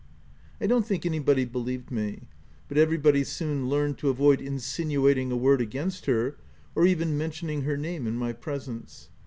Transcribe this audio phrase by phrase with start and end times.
[0.59, 2.21] I don't think anybody believed me:
[2.67, 6.37] but everybody soon learned to avoid insinuating a word against her,
[6.73, 9.09] or even mentioning her name in my presence.